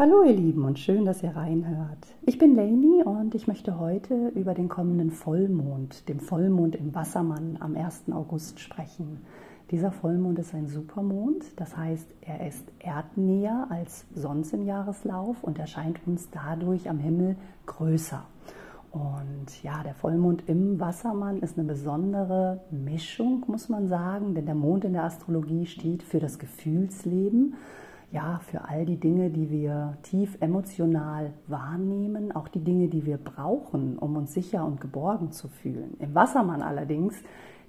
Hallo 0.00 0.22
ihr 0.22 0.36
Lieben 0.36 0.64
und 0.64 0.78
schön, 0.78 1.04
dass 1.04 1.24
ihr 1.24 1.34
reinhört. 1.34 2.14
Ich 2.22 2.38
bin 2.38 2.54
Lainey 2.54 3.02
und 3.02 3.34
ich 3.34 3.48
möchte 3.48 3.80
heute 3.80 4.28
über 4.28 4.54
den 4.54 4.68
kommenden 4.68 5.10
Vollmond, 5.10 6.08
dem 6.08 6.20
Vollmond 6.20 6.76
im 6.76 6.94
Wassermann 6.94 7.56
am 7.58 7.74
1. 7.74 8.04
August 8.12 8.60
sprechen. 8.60 9.22
Dieser 9.72 9.90
Vollmond 9.90 10.38
ist 10.38 10.54
ein 10.54 10.68
Supermond, 10.68 11.42
das 11.56 11.76
heißt, 11.76 12.06
er 12.20 12.46
ist 12.46 12.64
erdnäher 12.78 13.66
als 13.70 14.06
sonst 14.14 14.52
im 14.54 14.64
Jahreslauf 14.64 15.42
und 15.42 15.58
erscheint 15.58 15.98
uns 16.06 16.30
dadurch 16.30 16.88
am 16.88 17.00
Himmel 17.00 17.34
größer. 17.66 18.22
Und 18.92 19.64
ja, 19.64 19.82
der 19.82 19.94
Vollmond 19.94 20.44
im 20.46 20.78
Wassermann 20.78 21.40
ist 21.40 21.58
eine 21.58 21.66
besondere 21.66 22.60
Mischung, 22.70 23.42
muss 23.48 23.68
man 23.68 23.88
sagen, 23.88 24.36
denn 24.36 24.46
der 24.46 24.54
Mond 24.54 24.84
in 24.84 24.92
der 24.92 25.02
Astrologie 25.02 25.66
steht 25.66 26.04
für 26.04 26.20
das 26.20 26.38
Gefühlsleben 26.38 27.56
ja, 28.10 28.40
für 28.50 28.66
all 28.66 28.86
die 28.86 28.98
Dinge, 28.98 29.30
die 29.30 29.50
wir 29.50 29.98
tief 30.02 30.38
emotional 30.40 31.32
wahrnehmen, 31.46 32.32
auch 32.32 32.48
die 32.48 32.64
Dinge, 32.64 32.88
die 32.88 33.04
wir 33.04 33.18
brauchen, 33.18 33.98
um 33.98 34.16
uns 34.16 34.32
sicher 34.32 34.64
und 34.64 34.80
geborgen 34.80 35.30
zu 35.30 35.48
fühlen. 35.48 35.96
Im 35.98 36.14
Wassermann 36.14 36.62
allerdings 36.62 37.14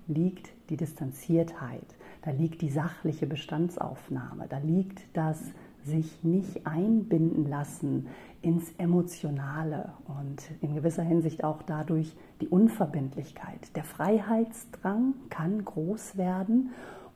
liegt 0.07 0.49
die 0.69 0.77
Distanziertheit, 0.77 1.95
da 2.21 2.31
liegt 2.31 2.61
die 2.61 2.69
sachliche 2.69 3.27
Bestandsaufnahme, 3.27 4.47
da 4.47 4.57
liegt 4.59 5.01
das 5.13 5.41
sich 5.83 6.23
nicht 6.23 6.65
einbinden 6.65 7.49
lassen 7.49 8.07
ins 8.41 8.71
Emotionale 8.77 9.93
und 10.07 10.43
in 10.61 10.75
gewisser 10.75 11.03
Hinsicht 11.03 11.43
auch 11.43 11.61
dadurch 11.63 12.15
die 12.41 12.47
Unverbindlichkeit. 12.47 13.75
Der 13.75 13.83
Freiheitsdrang 13.83 15.13
kann 15.29 15.63
groß 15.63 16.17
werden 16.17 16.71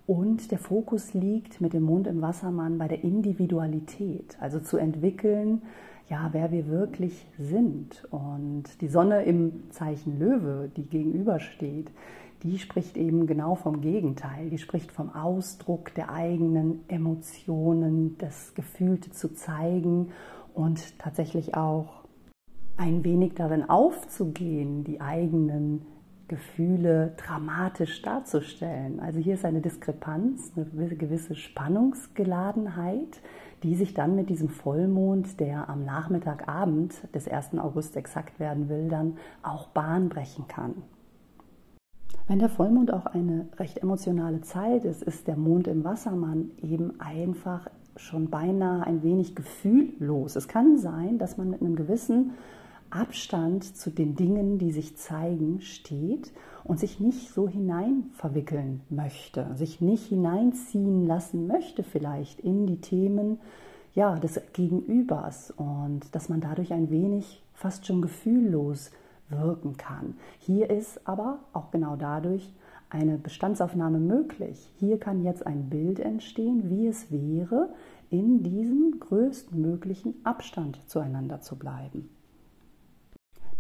und 0.06 0.52
der 0.52 0.60
Fokus 0.60 1.14
liegt 1.14 1.62
mit 1.62 1.74
dem 1.74 1.84
Mond 1.84 2.08
im 2.08 2.22
Wassermann 2.22 2.78
bei 2.78 2.88
der 2.88 3.04
Individualität, 3.04 4.38
also 4.40 4.60
zu 4.60 4.78
entwickeln, 4.78 5.62
ja, 6.10 6.30
wer 6.34 6.52
wir 6.52 6.68
wirklich 6.68 7.26
sind. 7.38 8.06
Und 8.12 8.82
die 8.82 8.90
Sonne 8.90 9.24
im 9.24 9.72
Zeichen 9.72 10.20
Löwe, 10.20 10.70
die 10.76 10.84
gegenübersteht, 10.84 11.92
die 12.44 12.60
spricht 12.60 12.98
eben 12.98 13.26
genau 13.26 13.56
vom 13.56 13.80
Gegenteil. 13.80 14.50
Die 14.50 14.58
spricht 14.58 14.92
vom 14.92 15.16
Ausdruck 15.16 15.94
der 15.96 16.12
eigenen 16.12 16.82
Emotionen, 16.90 18.18
das 18.18 18.54
Gefühlte 18.54 19.12
zu 19.12 19.34
zeigen 19.34 20.10
und 20.54 21.00
tatsächlich 21.00 21.56
auch 21.56 22.04
ein 22.76 23.04
wenig 23.06 23.36
darin 23.36 23.70
aufzugehen, 23.70 24.84
die 24.84 25.00
eigenen 25.00 25.86
Gefühle 26.34 27.14
dramatisch 27.16 28.02
darzustellen. 28.02 29.00
Also 29.00 29.20
hier 29.20 29.36
ist 29.36 29.46
eine 29.46 29.62
Diskrepanz, 29.62 30.52
eine 30.56 30.96
gewisse 30.96 31.36
Spannungsgeladenheit, 31.36 33.22
die 33.62 33.76
sich 33.76 33.94
dann 33.94 34.16
mit 34.16 34.30
diesem 34.32 34.50
Vollmond, 34.50 35.40
der 35.40 35.70
am 35.70 35.86
Nachmittagabend 35.86 36.96
des 37.14 37.28
1. 37.28 37.60
August 37.60 37.96
exakt 37.96 38.40
werden 38.40 38.68
will, 38.68 38.90
dann 38.90 39.18
auch 39.44 39.68
Bahn 39.68 40.10
brechen 40.10 40.48
kann. 40.48 40.74
Wenn 42.28 42.40
der 42.40 42.50
Vollmond 42.50 42.92
auch 42.92 43.06
eine 43.06 43.48
recht 43.58 43.78
emotionale 43.78 44.42
Zeit 44.42 44.86
ist, 44.86 45.04
ist 45.04 45.28
der 45.28 45.38
Mond 45.38 45.68
im 45.68 45.84
Wassermann 45.84 46.50
eben 46.64 47.00
einfach 47.00 47.70
schon 47.96 48.32
beinahe 48.32 48.88
ein 48.88 49.04
wenig 49.04 49.36
gefühllos. 49.36 50.36
Es 50.36 50.48
kann 50.48 50.80
sein, 50.80 51.20
dass 51.20 51.38
man 51.38 51.52
mit 51.52 51.62
einem 51.62 51.76
gewissen 51.76 52.32
Abstand 52.94 53.76
zu 53.76 53.90
den 53.90 54.16
Dingen, 54.16 54.60
die 54.60 54.72
sich 54.72 54.98
zeigen, 54.98 55.62
steht 55.62 56.32
und 56.64 56.80
sich 56.80 57.00
nicht 57.00 57.34
so 57.34 57.50
hinein 57.50 58.12
verwickeln 58.14 58.82
möchte, 58.90 59.48
sich 59.56 59.82
nicht 59.82 60.10
hineinziehen 60.10 61.08
lassen 61.08 61.48
möchte 61.48 61.82
vielleicht 61.82 62.40
in 62.40 62.68
die 62.68 62.82
Themen 62.82 63.40
ja, 63.96 64.20
des 64.20 64.40
Gegenübers 64.54 65.52
und 65.52 66.02
dass 66.14 66.30
man 66.30 66.40
dadurch 66.40 66.72
ein 66.72 66.92
wenig 66.92 67.44
fast 67.54 67.88
schon 67.88 68.02
gefühllos 68.02 68.92
wirken 69.30 69.76
kann. 69.78 70.16
Hier 70.38 70.70
ist 70.70 71.08
aber 71.08 71.40
auch 71.52 71.72
genau 71.72 71.96
dadurch 71.96 72.54
eine 72.92 73.18
Bestandsaufnahme 73.18 74.00
möglich. 74.00 74.72
Hier 74.78 75.00
kann 75.00 75.24
jetzt 75.24 75.48
ein 75.48 75.70
Bild 75.70 76.00
entstehen, 76.00 76.70
wie 76.70 76.86
es 76.86 77.12
wäre, 77.12 77.74
in 78.12 78.44
diesem 78.44 79.00
größtmöglichen 79.00 80.14
Abstand 80.24 80.80
zueinander 80.88 81.42
zu 81.42 81.58
bleiben. 81.58 82.10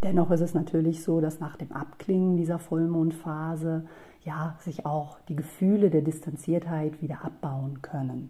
Dennoch 0.03 0.31
ist 0.31 0.41
es 0.41 0.53
natürlich 0.53 1.01
so, 1.01 1.21
dass 1.21 1.39
nach 1.39 1.55
dem 1.55 1.71
Abklingen 1.71 2.35
dieser 2.35 2.59
Vollmondphase 2.59 3.85
ja 4.25 4.55
sich 4.59 4.85
auch 4.85 5.19
die 5.29 5.35
Gefühle 5.35 5.89
der 5.89 6.01
Distanziertheit 6.01 7.01
wieder 7.01 7.23
abbauen 7.23 7.81
können. 7.81 8.29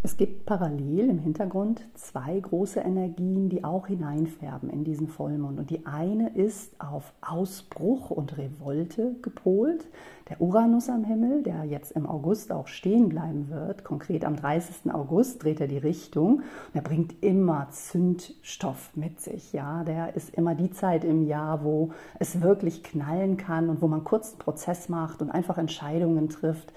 Es 0.00 0.16
gibt 0.16 0.46
parallel 0.46 1.10
im 1.10 1.18
Hintergrund 1.18 1.84
zwei 1.94 2.38
große 2.38 2.78
Energien, 2.78 3.48
die 3.48 3.64
auch 3.64 3.88
hineinfärben 3.88 4.70
in 4.70 4.84
diesen 4.84 5.08
Vollmond. 5.08 5.58
Und 5.58 5.70
die 5.70 5.86
eine 5.86 6.28
ist 6.36 6.80
auf 6.80 7.12
Ausbruch 7.20 8.10
und 8.10 8.38
Revolte 8.38 9.16
gepolt. 9.22 9.88
Der 10.28 10.40
Uranus 10.40 10.88
am 10.88 11.02
Himmel, 11.02 11.42
der 11.42 11.64
jetzt 11.64 11.90
im 11.92 12.06
August 12.06 12.52
auch 12.52 12.68
stehen 12.68 13.08
bleiben 13.08 13.48
wird, 13.50 13.82
konkret 13.82 14.24
am 14.24 14.36
30. 14.36 14.92
August 14.94 15.42
dreht 15.42 15.60
er 15.60 15.66
die 15.66 15.78
Richtung. 15.78 16.42
Und 16.42 16.74
er 16.74 16.82
bringt 16.82 17.20
immer 17.20 17.66
Zündstoff 17.70 18.92
mit 18.94 19.20
sich. 19.20 19.52
Ja, 19.52 19.82
der 19.82 20.14
ist 20.14 20.30
immer 20.30 20.54
die 20.54 20.70
Zeit 20.70 21.02
im 21.02 21.26
Jahr, 21.26 21.64
wo 21.64 21.90
es 22.20 22.40
wirklich 22.40 22.84
knallen 22.84 23.36
kann 23.36 23.68
und 23.68 23.82
wo 23.82 23.88
man 23.88 24.04
kurz 24.04 24.30
einen 24.30 24.38
Prozess 24.38 24.88
macht 24.88 25.22
und 25.22 25.30
einfach 25.30 25.58
Entscheidungen 25.58 26.28
trifft. 26.28 26.72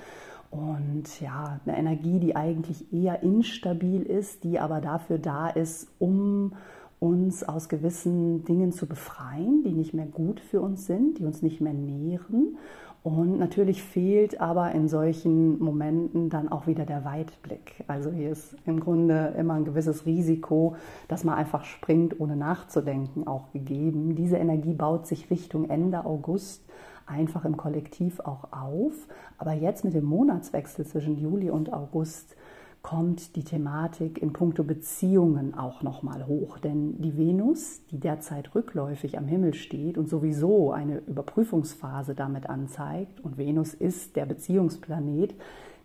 Und 0.52 1.22
ja, 1.22 1.60
eine 1.66 1.78
Energie, 1.78 2.20
die 2.20 2.36
eigentlich 2.36 2.94
eher 2.94 3.24
instabil 3.24 4.04
ist, 4.04 4.44
die 4.44 4.60
aber 4.60 4.82
dafür 4.82 5.18
da 5.18 5.48
ist, 5.48 5.88
um 5.98 6.54
uns 7.00 7.44
aus 7.44 7.70
gewissen 7.70 8.44
Dingen 8.44 8.74
zu 8.74 8.86
befreien, 8.86 9.64
die 9.64 9.72
nicht 9.72 9.94
mehr 9.94 10.06
gut 10.06 10.40
für 10.40 10.62
uns 10.62 10.86
sind, 10.86 11.18
die 11.18 11.26
uns 11.26 11.42
nicht 11.42 11.62
mehr 11.62 11.74
nähren. 11.74 12.58
Und 13.02 13.40
natürlich 13.40 13.82
fehlt 13.82 14.40
aber 14.40 14.74
in 14.74 14.88
solchen 14.88 15.58
Momenten 15.58 16.30
dann 16.30 16.50
auch 16.50 16.68
wieder 16.68 16.86
der 16.86 17.04
Weitblick. 17.04 17.84
Also 17.88 18.12
hier 18.12 18.30
ist 18.30 18.56
im 18.68 18.80
Grunde 18.80 19.34
immer 19.38 19.56
ein 19.56 19.66
gewisses 19.66 20.06
Risiko, 20.06 20.76
dass 21.08 21.24
man 21.24 21.36
einfach 21.36 21.64
springt, 21.64 22.20
ohne 22.20 22.36
nachzudenken, 22.36 23.26
auch 23.26 23.52
gegeben. 23.54 24.16
Diese 24.16 24.38
Energie 24.38 24.74
baut 24.74 25.08
sich 25.08 25.32
Richtung 25.32 25.70
Ende 25.70 26.06
August 26.06 26.64
einfach 27.12 27.46
im 27.46 27.58
Kollektiv 27.58 28.20
auch 28.22 28.52
auf. 28.52 28.94
Aber 29.38 29.54
jetzt 29.54 29.84
mit 29.84 29.94
dem 29.94 30.06
Monatswechsel 30.06 30.86
zwischen 30.86 31.20
Juli 31.20 31.50
und 31.50 31.72
August 31.72 32.36
kommt 32.82 33.36
die 33.36 33.44
Thematik 33.44 34.20
in 34.20 34.34
puncto 34.34 34.64
Beziehungen 34.64 35.54
auch 35.54 35.84
nochmal 35.84 36.26
hoch. 36.26 36.58
Denn 36.58 37.00
die 37.00 37.16
Venus, 37.16 37.86
die 37.92 38.00
derzeit 38.00 38.56
rückläufig 38.56 39.18
am 39.18 39.28
Himmel 39.28 39.54
steht 39.54 39.98
und 39.98 40.10
sowieso 40.10 40.72
eine 40.72 40.98
Überprüfungsphase 40.98 42.16
damit 42.16 42.50
anzeigt, 42.50 43.20
und 43.20 43.38
Venus 43.38 43.74
ist 43.74 44.16
der 44.16 44.26
Beziehungsplanet, 44.26 45.36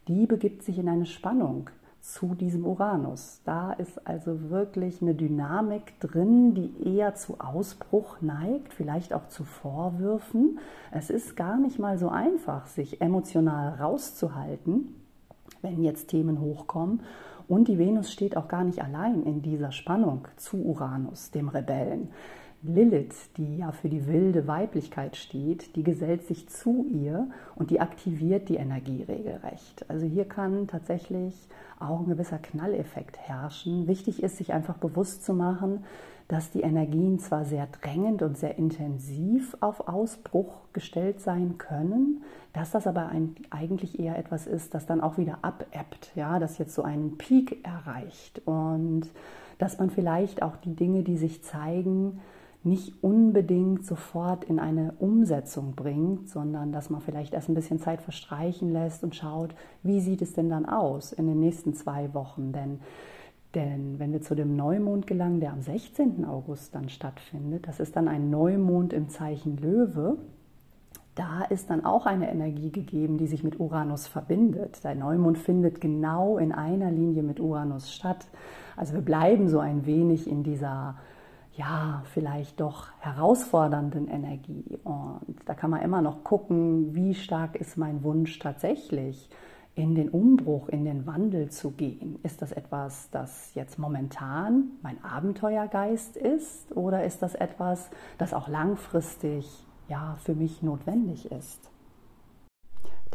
die 0.08 0.26
begibt 0.26 0.62
sich 0.62 0.78
in 0.78 0.88
eine 0.88 1.06
Spannung 1.06 1.68
zu 2.06 2.34
diesem 2.34 2.64
Uranus. 2.64 3.40
Da 3.44 3.72
ist 3.72 4.06
also 4.06 4.50
wirklich 4.50 5.02
eine 5.02 5.14
Dynamik 5.14 5.98
drin, 5.98 6.54
die 6.54 6.96
eher 6.96 7.14
zu 7.14 7.40
Ausbruch 7.40 8.20
neigt, 8.20 8.72
vielleicht 8.72 9.12
auch 9.12 9.28
zu 9.28 9.44
Vorwürfen. 9.44 10.60
Es 10.92 11.10
ist 11.10 11.36
gar 11.36 11.58
nicht 11.58 11.78
mal 11.78 11.98
so 11.98 12.08
einfach, 12.08 12.66
sich 12.66 13.00
emotional 13.00 13.74
rauszuhalten, 13.80 14.94
wenn 15.62 15.82
jetzt 15.82 16.08
Themen 16.08 16.40
hochkommen. 16.40 17.00
Und 17.48 17.68
die 17.68 17.78
Venus 17.78 18.12
steht 18.12 18.36
auch 18.36 18.48
gar 18.48 18.64
nicht 18.64 18.82
allein 18.82 19.22
in 19.24 19.42
dieser 19.42 19.72
Spannung 19.72 20.28
zu 20.36 20.64
Uranus, 20.64 21.32
dem 21.32 21.48
Rebellen. 21.48 22.10
Lilith, 22.62 23.30
die 23.36 23.58
ja 23.58 23.72
für 23.72 23.88
die 23.88 24.06
wilde 24.06 24.46
Weiblichkeit 24.46 25.16
steht, 25.16 25.76
die 25.76 25.82
gesellt 25.82 26.26
sich 26.26 26.48
zu 26.48 26.84
ihr 26.88 27.28
und 27.54 27.70
die 27.70 27.80
aktiviert 27.80 28.48
die 28.48 28.56
Energie 28.56 29.02
regelrecht. 29.02 29.88
Also 29.88 30.06
hier 30.06 30.24
kann 30.24 30.66
tatsächlich 30.66 31.34
auch 31.78 32.00
ein 32.00 32.08
gewisser 32.08 32.38
Knalleffekt 32.38 33.18
herrschen. 33.18 33.86
Wichtig 33.86 34.22
ist, 34.22 34.38
sich 34.38 34.52
einfach 34.52 34.78
bewusst 34.78 35.24
zu 35.24 35.34
machen, 35.34 35.84
dass 36.28 36.50
die 36.50 36.62
Energien 36.62 37.18
zwar 37.18 37.44
sehr 37.44 37.68
drängend 37.80 38.22
und 38.22 38.36
sehr 38.36 38.58
intensiv 38.58 39.56
auf 39.60 39.86
Ausbruch 39.86 40.54
gestellt 40.72 41.20
sein 41.20 41.56
können, 41.58 42.24
dass 42.52 42.72
das 42.72 42.86
aber 42.86 43.06
ein, 43.08 43.36
eigentlich 43.50 44.00
eher 44.00 44.18
etwas 44.18 44.46
ist, 44.46 44.74
das 44.74 44.86
dann 44.86 45.00
auch 45.00 45.18
wieder 45.18 45.38
abebbt, 45.42 46.10
ja, 46.16 46.38
das 46.38 46.58
jetzt 46.58 46.74
so 46.74 46.82
einen 46.82 47.16
Peak 47.16 47.64
erreicht 47.64 48.42
und 48.44 49.08
dass 49.58 49.78
man 49.78 49.90
vielleicht 49.90 50.42
auch 50.42 50.56
die 50.56 50.74
Dinge, 50.74 51.02
die 51.02 51.16
sich 51.16 51.44
zeigen, 51.44 52.20
nicht 52.66 53.02
unbedingt 53.02 53.86
sofort 53.86 54.44
in 54.44 54.58
eine 54.58 54.92
Umsetzung 54.98 55.74
bringt, 55.74 56.28
sondern 56.28 56.72
dass 56.72 56.90
man 56.90 57.00
vielleicht 57.00 57.32
erst 57.32 57.48
ein 57.48 57.54
bisschen 57.54 57.78
Zeit 57.78 58.02
verstreichen 58.02 58.72
lässt 58.72 59.04
und 59.04 59.14
schaut, 59.14 59.54
wie 59.82 60.00
sieht 60.00 60.20
es 60.20 60.34
denn 60.34 60.50
dann 60.50 60.66
aus 60.66 61.12
in 61.12 61.26
den 61.26 61.40
nächsten 61.40 61.74
zwei 61.74 62.12
Wochen. 62.12 62.52
Denn, 62.52 62.80
denn 63.54 63.98
wenn 63.98 64.12
wir 64.12 64.20
zu 64.20 64.34
dem 64.34 64.56
Neumond 64.56 65.06
gelangen, 65.06 65.40
der 65.40 65.52
am 65.52 65.62
16. 65.62 66.24
August 66.24 66.74
dann 66.74 66.88
stattfindet, 66.88 67.68
das 67.68 67.80
ist 67.80 67.96
dann 67.96 68.08
ein 68.08 68.30
Neumond 68.30 68.92
im 68.92 69.08
Zeichen 69.08 69.56
Löwe, 69.56 70.18
da 71.14 71.44
ist 71.44 71.70
dann 71.70 71.84
auch 71.84 72.04
eine 72.04 72.30
Energie 72.30 72.70
gegeben, 72.70 73.16
die 73.16 73.26
sich 73.26 73.42
mit 73.42 73.58
Uranus 73.58 74.06
verbindet. 74.06 74.84
Der 74.84 74.94
Neumond 74.94 75.38
findet 75.38 75.80
genau 75.80 76.36
in 76.36 76.52
einer 76.52 76.90
Linie 76.90 77.22
mit 77.22 77.40
Uranus 77.40 77.90
statt. 77.90 78.26
Also 78.76 78.92
wir 78.92 79.00
bleiben 79.00 79.48
so 79.48 79.58
ein 79.58 79.86
wenig 79.86 80.28
in 80.28 80.42
dieser 80.42 80.96
ja, 81.56 82.02
vielleicht 82.12 82.60
doch 82.60 82.88
herausfordernden 83.00 84.08
Energie. 84.08 84.78
Und 84.84 85.36
da 85.46 85.54
kann 85.54 85.70
man 85.70 85.82
immer 85.82 86.02
noch 86.02 86.22
gucken, 86.22 86.94
wie 86.94 87.14
stark 87.14 87.56
ist 87.56 87.76
mein 87.76 88.04
Wunsch 88.04 88.38
tatsächlich 88.38 89.30
in 89.74 89.94
den 89.94 90.08
Umbruch, 90.08 90.68
in 90.68 90.84
den 90.84 91.06
Wandel 91.06 91.50
zu 91.50 91.70
gehen. 91.70 92.18
Ist 92.22 92.40
das 92.42 92.52
etwas, 92.52 93.10
das 93.10 93.54
jetzt 93.54 93.78
momentan 93.78 94.70
mein 94.82 95.02
Abenteuergeist 95.04 96.16
ist 96.16 96.74
oder 96.74 97.04
ist 97.04 97.22
das 97.22 97.34
etwas, 97.34 97.90
das 98.18 98.32
auch 98.32 98.48
langfristig 98.48 99.46
ja 99.88 100.16
für 100.22 100.34
mich 100.34 100.62
notwendig 100.62 101.30
ist? 101.30 101.70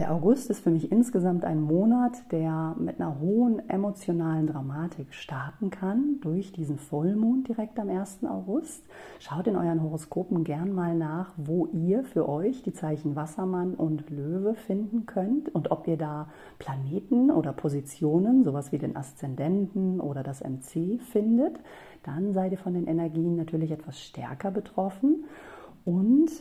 Der 0.01 0.11
August 0.11 0.49
ist 0.49 0.61
für 0.61 0.71
mich 0.71 0.91
insgesamt 0.91 1.45
ein 1.45 1.61
Monat, 1.61 2.31
der 2.31 2.75
mit 2.79 2.99
einer 2.99 3.19
hohen 3.19 3.69
emotionalen 3.69 4.47
Dramatik 4.47 5.13
starten 5.13 5.69
kann 5.69 6.19
durch 6.21 6.51
diesen 6.51 6.79
Vollmond 6.79 7.47
direkt 7.47 7.79
am 7.79 7.87
1. 7.87 8.23
August. 8.23 8.83
Schaut 9.19 9.45
in 9.45 9.55
euren 9.55 9.83
Horoskopen 9.83 10.43
gern 10.43 10.73
mal 10.73 10.95
nach, 10.95 11.33
wo 11.37 11.67
ihr 11.67 12.03
für 12.03 12.27
euch 12.27 12.63
die 12.63 12.73
Zeichen 12.73 13.15
Wassermann 13.15 13.75
und 13.75 14.09
Löwe 14.09 14.55
finden 14.55 15.05
könnt 15.05 15.53
und 15.53 15.69
ob 15.69 15.87
ihr 15.87 15.97
da 15.97 16.29
Planeten 16.57 17.29
oder 17.29 17.53
Positionen, 17.53 18.43
sowas 18.43 18.71
wie 18.71 18.79
den 18.79 18.95
Aszendenten 18.95 19.99
oder 19.99 20.23
das 20.23 20.41
MC 20.41 20.99
findet. 20.99 21.59
Dann 22.01 22.33
seid 22.33 22.53
ihr 22.53 22.57
von 22.57 22.73
den 22.73 22.87
Energien 22.87 23.35
natürlich 23.35 23.69
etwas 23.69 24.01
stärker 24.01 24.49
betroffen. 24.49 25.25
Und 25.85 26.31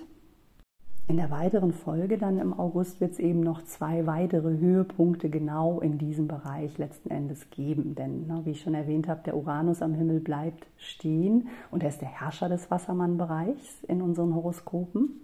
in 1.09 1.17
der 1.17 1.31
weiteren 1.31 1.73
Folge 1.73 2.19
dann 2.19 2.39
im 2.39 2.59
August 2.59 3.01
wird 3.01 3.13
es 3.13 3.19
eben 3.19 3.41
noch 3.41 3.65
zwei 3.65 4.07
weitere 4.07 4.59
Höhepunkte 4.59 5.29
genau 5.29 5.81
in 5.81 5.99
diesem 5.99 6.29
Bereich 6.29 6.79
letzten 6.79 7.11
Endes 7.11 7.51
geben. 7.51 7.97
Denn, 7.97 8.27
ne, 8.29 8.43
wie 8.45 8.53
ich 8.53 8.61
schon 8.61 8.75
erwähnt 8.75 9.09
habe, 9.09 9.23
der 9.25 9.37
Uranus 9.37 9.83
am 9.83 9.95
Himmel 9.95 10.21
bleibt 10.21 10.67
stehen 10.77 11.49
und 11.71 11.83
er 11.83 11.89
ist 11.89 12.01
der 12.01 12.09
Herrscher 12.09 12.49
des 12.49 12.71
Wassermannbereichs 12.71 13.83
in 13.89 14.03
unseren 14.03 14.35
Horoskopen. 14.35 15.21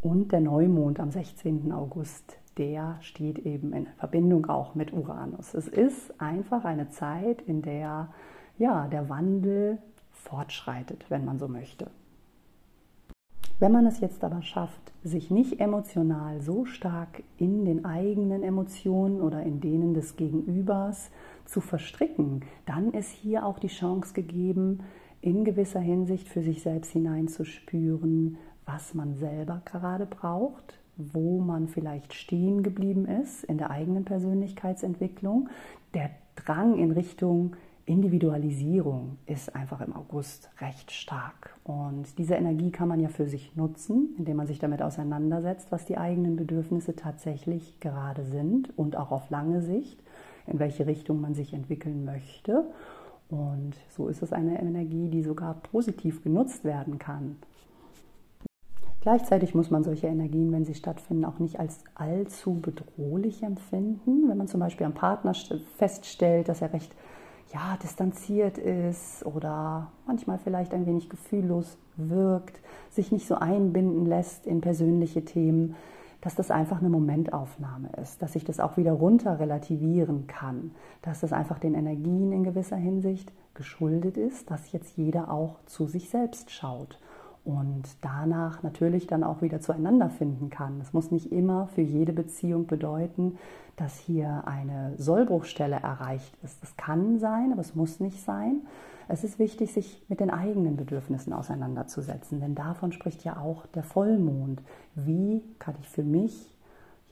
Und 0.00 0.32
der 0.32 0.40
Neumond 0.40 1.00
am 1.00 1.10
16. 1.10 1.72
August, 1.72 2.38
der 2.56 2.96
steht 3.00 3.40
eben 3.40 3.72
in 3.72 3.86
Verbindung 3.98 4.46
auch 4.46 4.74
mit 4.74 4.92
Uranus. 4.92 5.54
Es 5.54 5.68
ist 5.68 6.20
einfach 6.20 6.64
eine 6.64 6.88
Zeit, 6.88 7.42
in 7.42 7.62
der 7.62 8.08
ja, 8.58 8.88
der 8.88 9.08
Wandel 9.08 9.78
fortschreitet, 10.12 11.04
wenn 11.08 11.24
man 11.24 11.38
so 11.38 11.48
möchte. 11.48 11.90
Wenn 13.60 13.72
man 13.72 13.86
es 13.86 13.98
jetzt 13.98 14.22
aber 14.22 14.42
schafft, 14.42 14.92
sich 15.02 15.32
nicht 15.32 15.58
emotional 15.58 16.40
so 16.40 16.64
stark 16.64 17.24
in 17.38 17.64
den 17.64 17.84
eigenen 17.84 18.44
Emotionen 18.44 19.20
oder 19.20 19.42
in 19.42 19.60
denen 19.60 19.94
des 19.94 20.14
Gegenübers 20.14 21.10
zu 21.44 21.60
verstricken, 21.60 22.42
dann 22.66 22.92
ist 22.92 23.10
hier 23.10 23.44
auch 23.44 23.58
die 23.58 23.66
Chance 23.66 24.14
gegeben, 24.14 24.84
in 25.20 25.44
gewisser 25.44 25.80
Hinsicht 25.80 26.28
für 26.28 26.40
sich 26.40 26.62
selbst 26.62 26.92
hineinzuspüren, 26.92 28.36
was 28.64 28.94
man 28.94 29.16
selber 29.16 29.60
gerade 29.64 30.06
braucht, 30.06 30.78
wo 30.96 31.40
man 31.40 31.66
vielleicht 31.66 32.14
stehen 32.14 32.62
geblieben 32.62 33.06
ist 33.06 33.42
in 33.42 33.58
der 33.58 33.70
eigenen 33.70 34.04
Persönlichkeitsentwicklung. 34.04 35.48
Der 35.94 36.10
Drang 36.36 36.78
in 36.78 36.92
Richtung 36.92 37.56
Individualisierung 37.88 39.16
ist 39.26 39.54
einfach 39.56 39.80
im 39.80 39.96
August 39.96 40.50
recht 40.60 40.90
stark. 40.90 41.56
Und 41.64 42.18
diese 42.18 42.34
Energie 42.34 42.70
kann 42.70 42.88
man 42.88 43.00
ja 43.00 43.08
für 43.08 43.26
sich 43.26 43.56
nutzen, 43.56 44.14
indem 44.18 44.36
man 44.36 44.46
sich 44.46 44.58
damit 44.58 44.82
auseinandersetzt, 44.82 45.72
was 45.72 45.84
die 45.84 45.96
eigenen 45.96 46.36
Bedürfnisse 46.36 46.94
tatsächlich 46.94 47.80
gerade 47.80 48.24
sind 48.24 48.76
und 48.78 48.96
auch 48.96 49.10
auf 49.10 49.30
lange 49.30 49.62
Sicht, 49.62 49.98
in 50.46 50.58
welche 50.58 50.86
Richtung 50.86 51.20
man 51.20 51.34
sich 51.34 51.52
entwickeln 51.54 52.04
möchte. 52.04 52.66
Und 53.30 53.74
so 53.88 54.08
ist 54.08 54.22
es 54.22 54.32
eine 54.32 54.60
Energie, 54.60 55.08
die 55.08 55.22
sogar 55.22 55.54
positiv 55.54 56.22
genutzt 56.22 56.64
werden 56.64 56.98
kann. 56.98 57.36
Gleichzeitig 59.00 59.54
muss 59.54 59.70
man 59.70 59.84
solche 59.84 60.08
Energien, 60.08 60.52
wenn 60.52 60.64
sie 60.64 60.74
stattfinden, 60.74 61.24
auch 61.24 61.38
nicht 61.38 61.60
als 61.60 61.84
allzu 61.94 62.54
bedrohlich 62.60 63.42
empfinden. 63.42 64.28
Wenn 64.28 64.36
man 64.36 64.48
zum 64.48 64.60
Beispiel 64.60 64.86
am 64.86 64.94
Partner 64.94 65.34
feststellt, 65.76 66.48
dass 66.48 66.62
er 66.62 66.72
recht 66.72 66.92
ja, 67.52 67.78
distanziert 67.82 68.58
ist 68.58 69.24
oder 69.24 69.90
manchmal 70.06 70.38
vielleicht 70.38 70.74
ein 70.74 70.86
wenig 70.86 71.08
gefühllos 71.08 71.78
wirkt, 71.96 72.60
sich 72.90 73.10
nicht 73.12 73.26
so 73.26 73.36
einbinden 73.36 74.06
lässt 74.06 74.46
in 74.46 74.60
persönliche 74.60 75.24
Themen, 75.24 75.74
dass 76.20 76.34
das 76.34 76.50
einfach 76.50 76.80
eine 76.80 76.90
Momentaufnahme 76.90 77.90
ist, 78.02 78.20
dass 78.22 78.34
ich 78.34 78.44
das 78.44 78.60
auch 78.60 78.76
wieder 78.76 78.92
runter 78.92 79.38
relativieren 79.38 80.26
kann, 80.26 80.72
dass 81.02 81.20
das 81.20 81.32
einfach 81.32 81.58
den 81.58 81.74
Energien 81.74 82.32
in 82.32 82.42
gewisser 82.42 82.76
Hinsicht 82.76 83.32
geschuldet 83.54 84.16
ist, 84.16 84.50
dass 84.50 84.72
jetzt 84.72 84.96
jeder 84.96 85.30
auch 85.30 85.56
zu 85.66 85.86
sich 85.86 86.10
selbst 86.10 86.50
schaut 86.50 86.98
und 87.44 87.84
danach 88.02 88.62
natürlich 88.62 89.06
dann 89.06 89.24
auch 89.24 89.42
wieder 89.42 89.60
zueinander 89.60 90.10
finden 90.10 90.50
kann. 90.50 90.80
Es 90.80 90.92
muss 90.92 91.10
nicht 91.10 91.32
immer 91.32 91.68
für 91.68 91.80
jede 91.80 92.12
Beziehung 92.12 92.66
bedeuten, 92.66 93.38
dass 93.80 93.96
hier 93.98 94.42
eine 94.46 94.94
Sollbruchstelle 94.98 95.76
erreicht 95.76 96.36
ist. 96.42 96.62
Es 96.62 96.76
kann 96.76 97.18
sein, 97.18 97.52
aber 97.52 97.60
es 97.60 97.74
muss 97.74 98.00
nicht 98.00 98.22
sein. 98.22 98.62
Es 99.08 99.24
ist 99.24 99.38
wichtig, 99.38 99.72
sich 99.72 100.04
mit 100.08 100.20
den 100.20 100.30
eigenen 100.30 100.76
Bedürfnissen 100.76 101.32
auseinanderzusetzen, 101.32 102.40
denn 102.40 102.54
davon 102.54 102.92
spricht 102.92 103.24
ja 103.24 103.38
auch 103.38 103.66
der 103.66 103.82
Vollmond. 103.82 104.62
Wie 104.94 105.42
kann 105.58 105.74
ich 105.80 105.88
für 105.88 106.02
mich 106.02 106.54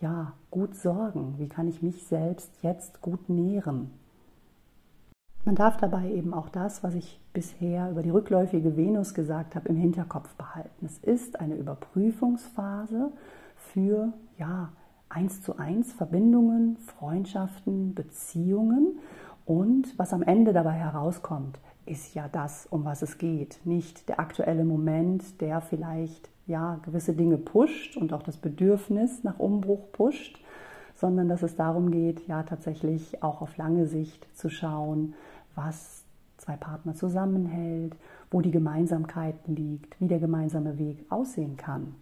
ja 0.00 0.32
gut 0.50 0.74
sorgen? 0.74 1.36
Wie 1.38 1.48
kann 1.48 1.68
ich 1.68 1.82
mich 1.82 2.06
selbst 2.06 2.50
jetzt 2.62 3.00
gut 3.00 3.28
nähren? 3.28 3.90
Man 5.46 5.54
darf 5.54 5.76
dabei 5.76 6.10
eben 6.10 6.34
auch 6.34 6.48
das, 6.48 6.82
was 6.82 6.94
ich 6.94 7.20
bisher 7.32 7.90
über 7.92 8.02
die 8.02 8.10
rückläufige 8.10 8.76
Venus 8.76 9.14
gesagt 9.14 9.54
habe, 9.54 9.68
im 9.68 9.76
Hinterkopf 9.76 10.34
behalten. 10.34 10.84
Es 10.84 10.98
ist 10.98 11.38
eine 11.38 11.54
Überprüfungsphase 11.54 13.12
für 13.54 14.12
ja, 14.38 14.70
eins 15.08 15.43
zu 15.43 15.58
eins 15.58 15.93
Verbindungen, 15.93 16.76
Freundschaften, 16.79 17.94
Beziehungen 17.94 18.99
und 19.44 19.99
was 19.99 20.12
am 20.12 20.23
Ende 20.23 20.53
dabei 20.53 20.73
herauskommt, 20.73 21.58
ist 21.87 22.14
ja 22.14 22.29
das, 22.29 22.67
um 22.67 22.85
was 22.85 23.03
es 23.03 23.19
geht, 23.19 23.61
nicht 23.64 24.08
der 24.08 24.19
aktuelle 24.19 24.64
Moment, 24.64 25.41
der 25.41 25.61
vielleicht 25.61 26.29
ja 26.47 26.81
gewisse 26.85 27.14
Dinge 27.14 27.38
pusht 27.38 27.97
und 27.97 28.12
auch 28.12 28.23
das 28.23 28.37
Bedürfnis 28.37 29.23
nach 29.25 29.38
Umbruch 29.38 29.93
pusht, 29.93 30.41
sondern 30.97 31.29
dass 31.29 31.43
es 31.43 31.56
darum 31.56 31.91
geht, 31.91 32.26
ja 32.26 32.43
tatsächlich 32.43 33.23
auch 33.23 33.41
auf 33.41 33.56
lange 33.56 33.87
Sicht 33.87 34.26
zu 34.37 34.49
schauen, 34.49 35.14
was 35.55 36.05
zwei 36.38 36.56
Partner 36.56 36.95
zusammenhält, 36.95 37.97
wo 38.30 38.40
die 38.40 38.50
Gemeinsamkeit 38.50 39.37
liegt, 39.47 40.00
wie 40.00 40.09
der 40.09 40.19
gemeinsame 40.19 40.78
Weg 40.78 41.04
aussehen 41.09 41.57
kann. 41.57 41.95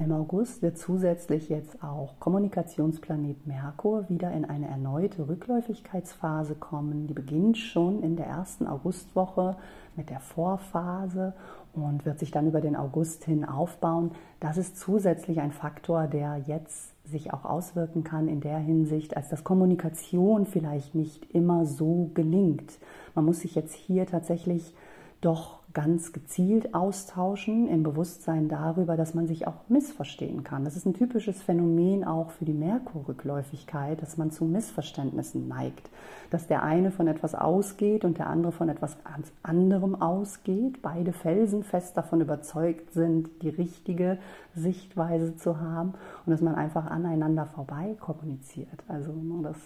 Im 0.00 0.12
August 0.12 0.62
wird 0.62 0.78
zusätzlich 0.78 1.50
jetzt 1.50 1.82
auch 1.82 2.18
Kommunikationsplanet 2.20 3.46
Merkur 3.46 4.08
wieder 4.08 4.32
in 4.32 4.46
eine 4.46 4.66
erneute 4.66 5.28
Rückläufigkeitsphase 5.28 6.54
kommen. 6.54 7.06
Die 7.06 7.12
beginnt 7.12 7.58
schon 7.58 8.02
in 8.02 8.16
der 8.16 8.24
ersten 8.24 8.66
Augustwoche 8.66 9.58
mit 9.96 10.08
der 10.08 10.20
Vorphase 10.20 11.34
und 11.74 12.06
wird 12.06 12.18
sich 12.18 12.30
dann 12.30 12.46
über 12.46 12.62
den 12.62 12.76
August 12.76 13.24
hin 13.24 13.44
aufbauen. 13.44 14.12
Das 14.40 14.56
ist 14.56 14.78
zusätzlich 14.78 15.38
ein 15.38 15.52
Faktor, 15.52 16.06
der 16.06 16.38
jetzt 16.46 16.94
sich 17.06 17.34
auch 17.34 17.44
auswirken 17.44 18.02
kann 18.02 18.26
in 18.26 18.40
der 18.40 18.58
Hinsicht, 18.58 19.18
als 19.18 19.28
dass 19.28 19.44
Kommunikation 19.44 20.46
vielleicht 20.46 20.94
nicht 20.94 21.30
immer 21.34 21.66
so 21.66 22.10
gelingt. 22.14 22.78
Man 23.14 23.26
muss 23.26 23.40
sich 23.40 23.54
jetzt 23.54 23.74
hier 23.74 24.06
tatsächlich 24.06 24.74
doch 25.20 25.59
ganz 25.72 26.12
gezielt 26.12 26.74
austauschen 26.74 27.68
im 27.68 27.82
Bewusstsein 27.82 28.48
darüber, 28.48 28.96
dass 28.96 29.14
man 29.14 29.26
sich 29.26 29.46
auch 29.46 29.68
missverstehen 29.68 30.42
kann. 30.42 30.64
Das 30.64 30.76
ist 30.76 30.86
ein 30.86 30.94
typisches 30.94 31.42
Phänomen 31.42 32.04
auch 32.04 32.30
für 32.30 32.44
die 32.44 32.52
Merkurrückläufigkeit, 32.52 34.02
dass 34.02 34.16
man 34.16 34.30
zu 34.30 34.44
Missverständnissen 34.44 35.46
neigt, 35.46 35.88
dass 36.30 36.46
der 36.46 36.62
eine 36.62 36.90
von 36.90 37.06
etwas 37.06 37.34
ausgeht 37.34 38.04
und 38.04 38.18
der 38.18 38.26
andere 38.26 38.52
von 38.52 38.68
etwas 38.68 38.96
anderem 39.42 40.00
ausgeht, 40.00 40.82
beide 40.82 41.12
felsenfest 41.12 41.96
davon 41.96 42.20
überzeugt 42.20 42.92
sind, 42.92 43.42
die 43.42 43.50
richtige 43.50 44.18
Sichtweise 44.54 45.36
zu 45.36 45.60
haben 45.60 45.94
und 46.30 46.34
dass 46.34 46.42
man 46.42 46.54
einfach 46.54 46.86
aneinander 46.86 47.46
vorbei 47.46 47.96
kommuniziert. 47.98 48.84
Also 48.86 49.12
ne, 49.12 49.42
das 49.42 49.58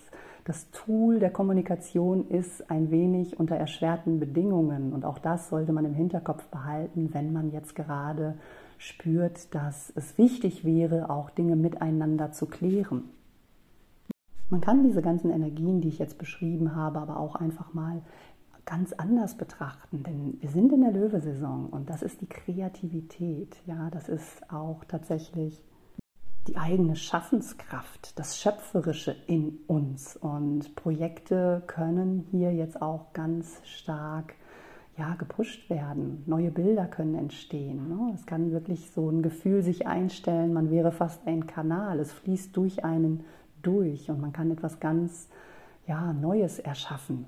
das 0.44 0.70
Tool 0.72 1.20
der 1.20 1.30
Kommunikation 1.30 2.28
ist 2.28 2.70
ein 2.70 2.90
wenig 2.90 3.40
unter 3.40 3.56
erschwerten 3.56 4.20
Bedingungen 4.20 4.92
und 4.92 5.06
auch 5.06 5.18
das 5.18 5.48
sollte 5.48 5.72
man 5.72 5.86
im 5.86 5.94
Hinterkopf 5.94 6.44
behalten, 6.48 7.10
wenn 7.12 7.32
man 7.32 7.50
jetzt 7.50 7.74
gerade 7.74 8.34
spürt, 8.76 9.54
dass 9.54 9.90
es 9.96 10.18
wichtig 10.18 10.62
wäre, 10.62 11.08
auch 11.08 11.30
Dinge 11.30 11.56
miteinander 11.56 12.32
zu 12.32 12.44
klären. 12.44 13.04
Man 14.50 14.60
kann 14.60 14.82
diese 14.82 15.00
ganzen 15.00 15.30
Energien, 15.30 15.80
die 15.80 15.88
ich 15.88 15.98
jetzt 15.98 16.18
beschrieben 16.18 16.76
habe, 16.76 16.98
aber 16.98 17.18
auch 17.18 17.36
einfach 17.36 17.72
mal 17.72 18.02
ganz 18.66 18.92
anders 18.92 19.36
betrachten, 19.36 20.02
denn 20.02 20.36
wir 20.40 20.50
sind 20.50 20.72
in 20.72 20.82
der 20.82 20.92
Löwesaison 20.92 21.68
und 21.70 21.88
das 21.88 22.02
ist 22.02 22.20
die 22.20 22.26
Kreativität. 22.26 23.56
Ja, 23.66 23.88
das 23.90 24.10
ist 24.10 24.50
auch 24.50 24.84
tatsächlich 24.84 25.62
die 26.46 26.56
eigene 26.56 26.96
Schaffenskraft, 26.96 28.18
das 28.18 28.40
Schöpferische 28.40 29.16
in 29.26 29.58
uns. 29.66 30.16
Und 30.16 30.74
Projekte 30.76 31.62
können 31.66 32.26
hier 32.30 32.52
jetzt 32.52 32.80
auch 32.82 33.12
ganz 33.12 33.60
stark 33.64 34.34
ja, 34.96 35.14
gepusht 35.14 35.68
werden. 35.70 36.22
Neue 36.26 36.50
Bilder 36.50 36.86
können 36.86 37.14
entstehen. 37.14 37.88
Ne? 37.88 38.12
Es 38.14 38.26
kann 38.26 38.52
wirklich 38.52 38.90
so 38.90 39.10
ein 39.10 39.22
Gefühl 39.22 39.62
sich 39.62 39.86
einstellen, 39.86 40.52
man 40.52 40.70
wäre 40.70 40.92
fast 40.92 41.26
ein 41.26 41.46
Kanal. 41.46 41.98
Es 41.98 42.12
fließt 42.12 42.56
durch 42.56 42.84
einen 42.84 43.24
durch 43.62 44.10
und 44.10 44.20
man 44.20 44.32
kann 44.32 44.50
etwas 44.50 44.78
ganz 44.78 45.28
ja, 45.86 46.12
Neues 46.12 46.58
erschaffen 46.58 47.26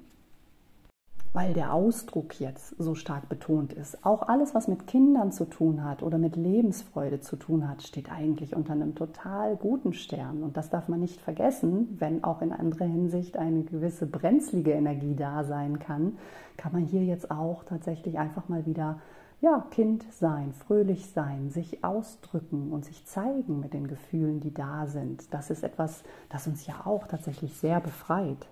weil 1.37 1.53
der 1.53 1.75
Ausdruck 1.75 2.41
jetzt 2.41 2.75
so 2.79 2.95
stark 2.95 3.29
betont 3.29 3.75
ist. 3.75 4.07
Auch 4.07 4.23
alles, 4.23 4.55
was 4.55 4.69
mit 4.69 4.87
Kindern 4.87 5.33
zu 5.33 5.45
tun 5.45 5.85
hat 5.85 6.03
oder 6.03 6.17
mit 6.17 6.35
Lebensfreude 6.35 7.21
zu 7.21 7.37
tun 7.37 7.69
hat, 7.69 7.83
steht 7.83 8.11
eigentlich 8.11 8.57
unter 8.57 8.73
einem 8.73 8.95
total 8.95 9.55
guten 9.57 9.93
Stern. 9.93 10.43
Und 10.43 10.57
das 10.57 10.71
darf 10.71 10.89
man 10.89 10.99
nicht 10.99 11.21
vergessen, 11.21 11.95
wenn 11.99 12.25
auch 12.25 12.41
in 12.41 12.53
anderer 12.53 12.87
Hinsicht 12.87 13.37
eine 13.37 13.65
gewisse 13.65 14.07
brenzlige 14.07 14.73
Energie 14.73 15.15
da 15.15 15.45
sein 15.45 15.79
kann, 15.79 16.17
kann 16.57 16.73
man 16.73 16.87
hier 16.87 17.05
jetzt 17.05 17.31
auch 17.31 17.65
tatsächlich 17.65 18.19
einfach 18.19 18.49
mal 18.49 18.65
wieder 18.65 18.99
ja, 19.43 19.63
Kind 19.71 20.07
sein, 20.15 20.55
fröhlich 20.55 21.11
sein, 21.11 21.51
sich 21.51 21.85
ausdrücken 21.85 22.73
und 22.73 22.87
sich 22.87 23.05
zeigen 23.05 23.61
mit 23.61 23.75
den 23.75 23.89
Gefühlen, 23.89 24.41
die 24.41 24.55
da 24.55 24.87
sind. 24.87 25.35
Das 25.35 25.51
ist 25.51 25.65
etwas, 25.65 26.03
das 26.31 26.47
uns 26.47 26.67
ja 26.67 26.87
auch 26.87 27.07
tatsächlich 27.07 27.59
sehr 27.59 27.81
befreit. 27.81 28.49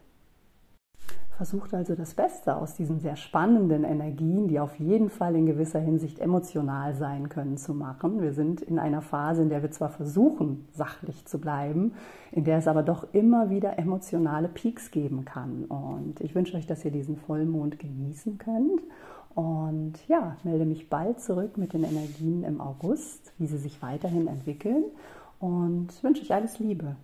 Versucht 1.37 1.75
also 1.75 1.97
das 1.97 2.14
Beste 2.14 2.55
aus 2.55 2.75
diesen 2.75 3.00
sehr 3.00 3.17
spannenden 3.17 3.83
Energien, 3.83 4.47
die 4.47 4.61
auf 4.61 4.79
jeden 4.79 5.09
Fall 5.09 5.35
in 5.35 5.47
gewisser 5.47 5.81
Hinsicht 5.81 6.21
emotional 6.21 6.95
sein 6.95 7.29
können, 7.29 7.57
zu 7.57 7.75
machen. 7.75 8.23
Wir 8.23 8.33
sind 8.33 8.61
in 8.62 8.79
einer 8.79 9.03
Phase, 9.03 9.43
in 9.43 9.49
der 9.49 9.61
wir 9.61 9.73
zwar 9.73 9.88
versuchen, 9.88 10.69
sachlich 10.73 11.26
zu 11.26 11.41
bleiben, 11.41 11.95
in 12.31 12.45
der 12.45 12.59
es 12.59 12.69
aber 12.69 12.85
doch 12.85 13.12
immer 13.12 13.50
wieder 13.50 13.81
emotionale 13.81 14.47
Peaks 14.47 14.93
geben 14.93 15.25
kann. 15.25 15.64
Und 15.64 16.21
ich 16.21 16.37
wünsche 16.37 16.57
euch, 16.57 16.69
dass 16.69 16.85
ihr 16.85 16.93
diesen 16.93 17.17
Vollmond 17.17 17.81
genießen 17.81 18.38
könnt. 18.38 18.83
Und 19.35 19.95
ja, 20.07 20.37
melde 20.45 20.64
mich 20.64 20.88
bald 20.88 21.21
zurück 21.21 21.59
mit 21.59 21.73
den 21.73 21.83
Energien 21.83 22.45
im 22.45 22.61
August, 22.61 23.33
wie 23.38 23.49
sie 23.49 23.59
sich 23.59 23.83
weiterhin 23.83 24.29
entwickeln. 24.29 24.85
Und 25.41 25.88
wünsche 26.05 26.23
euch 26.23 26.33
alles 26.33 26.61
Liebe. 26.61 26.95